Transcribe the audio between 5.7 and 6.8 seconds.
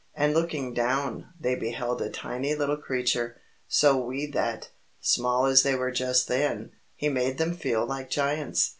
were just then,